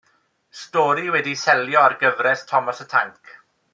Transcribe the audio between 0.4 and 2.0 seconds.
Stori wedi'i seilio ar